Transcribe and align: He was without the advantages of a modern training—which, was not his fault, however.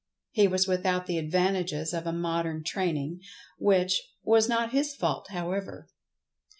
He 0.31 0.47
was 0.47 0.67
without 0.67 1.05
the 1.05 1.19
advantages 1.19 1.93
of 1.93 2.07
a 2.07 2.11
modern 2.11 2.63
training—which, 2.63 4.01
was 4.23 4.49
not 4.49 4.71
his 4.73 4.95
fault, 4.95 5.27
however. 5.29 5.89